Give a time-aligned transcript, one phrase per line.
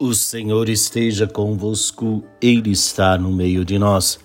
[0.00, 4.20] O Senhor esteja convosco, Ele está no meio de nós.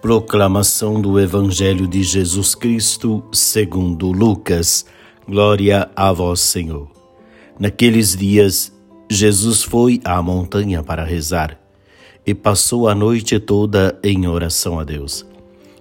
[0.00, 4.86] Proclamação do Evangelho de Jesus Cristo, segundo Lucas.
[5.28, 6.90] Glória a vós, Senhor.
[7.60, 8.72] Naqueles dias,
[9.10, 11.60] Jesus foi à montanha para rezar
[12.26, 15.26] e passou a noite toda em oração a Deus.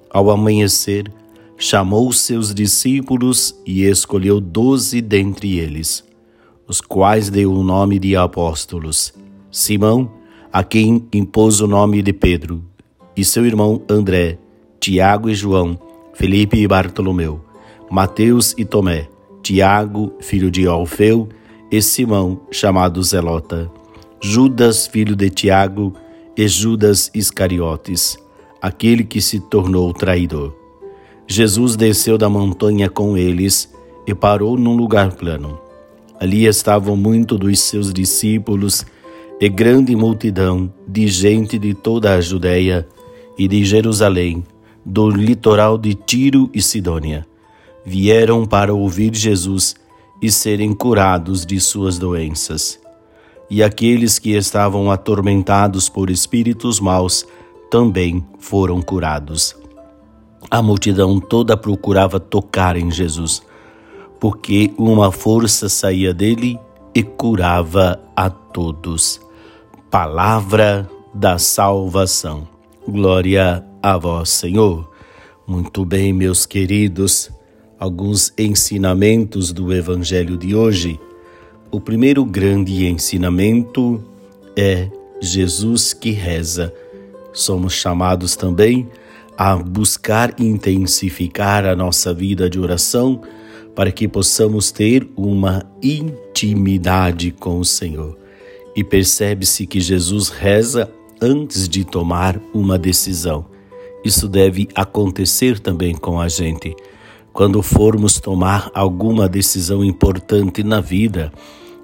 [0.10, 1.10] Ao amanhecer,
[1.58, 6.04] chamou seus discípulos e escolheu doze dentre eles
[6.68, 9.14] os quais deu o nome de apóstolos:
[9.52, 10.12] Simão,
[10.52, 12.64] a quem impôs o nome de Pedro,
[13.16, 14.38] e seu irmão André,
[14.80, 15.80] Tiago e João,
[16.14, 17.42] Felipe e Bartolomeu,
[17.90, 19.08] Mateus e Tomé,
[19.42, 21.30] Tiago, filho de Alfeu,
[21.72, 23.72] e Simão, chamado Zelota,
[24.22, 25.94] Judas, filho de Tiago,
[26.38, 28.18] e Judas Iscariotes,
[28.62, 30.54] aquele que se tornou traidor.
[31.28, 33.74] Jesus desceu da montanha com eles
[34.06, 35.65] e parou num lugar plano.
[36.20, 38.86] Ali estavam muitos dos seus discípulos
[39.40, 42.88] e grande multidão de gente de toda a Judéia
[43.38, 44.44] e de Jerusalém,
[44.86, 47.28] do litoral de Tiro e Sidônia.
[47.86, 49.76] Vieram para ouvir Jesus
[50.22, 52.80] e serem curados de suas doenças.
[53.50, 57.28] E aqueles que estavam atormentados por espíritos maus
[57.70, 59.56] também foram curados.
[60.50, 63.44] A multidão toda procurava tocar em Jesus
[64.20, 66.60] porque uma força saía dele
[66.94, 69.20] e curava a todos.
[69.92, 72.48] Palavra da salvação.
[72.88, 74.90] Glória a vós, Senhor.
[75.48, 77.30] Muito bem, meus queridos,
[77.80, 81.00] alguns ensinamentos do Evangelho de hoje.
[81.70, 84.04] O primeiro grande ensinamento
[84.56, 84.90] é
[85.22, 86.74] Jesus que reza.
[87.34, 88.90] Somos chamados também
[89.38, 93.22] a buscar intensificar a nossa vida de oração
[93.76, 98.18] para que possamos ter uma intimidade com o Senhor.
[98.76, 100.90] E percebe-se que Jesus reza
[101.22, 103.46] antes de tomar uma decisão.
[104.04, 106.76] Isso deve acontecer também com a gente.
[107.34, 111.34] Quando formos tomar alguma decisão importante na vida,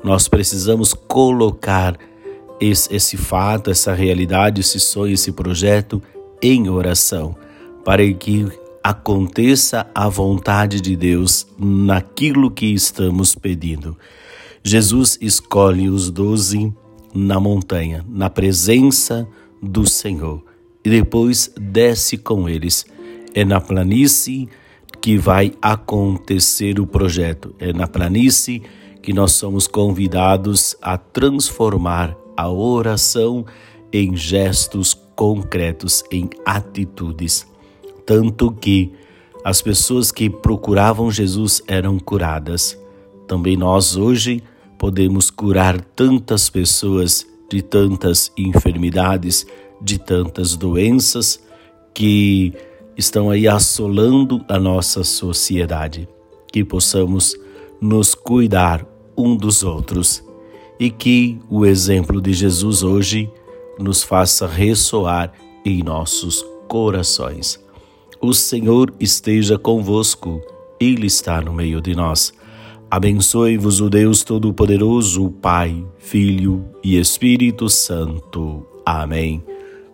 [0.03, 1.97] nós precisamos colocar
[2.59, 6.01] esse, esse fato, essa realidade, esse sonho, esse projeto
[6.41, 7.35] em oração,
[7.83, 8.47] para que
[8.83, 13.97] aconteça a vontade de Deus naquilo que estamos pedindo.
[14.63, 16.73] Jesus escolhe os doze
[17.13, 19.27] na montanha, na presença
[19.61, 20.43] do Senhor,
[20.83, 22.85] e depois desce com eles.
[23.33, 24.49] É na planície
[24.99, 28.61] que vai acontecer o projeto, é na planície
[29.01, 33.45] que nós somos convidados a transformar a oração
[33.91, 37.47] em gestos concretos, em atitudes
[38.05, 38.91] tanto que
[39.43, 42.77] as pessoas que procuravam Jesus eram curadas.
[43.27, 44.43] Também nós hoje
[44.77, 49.45] podemos curar tantas pessoas de tantas enfermidades,
[49.81, 51.41] de tantas doenças
[51.93, 52.53] que
[52.97, 56.07] estão aí assolando a nossa sociedade.
[56.51, 57.35] Que possamos
[57.79, 58.85] nos cuidar
[59.17, 60.23] um dos outros
[60.79, 63.29] e que o exemplo de Jesus hoje
[63.79, 65.33] nos faça ressoar
[65.65, 67.59] em nossos corações.
[68.23, 70.39] O Senhor esteja convosco,
[70.79, 72.31] Ele está no meio de nós.
[72.89, 78.63] Abençoe-vos o Deus Todo-Poderoso, Pai, Filho e Espírito Santo.
[78.85, 79.43] Amém.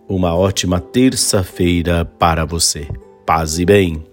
[0.06, 2.86] Uma ótima terça-feira para você.
[3.24, 4.04] Paz e bem.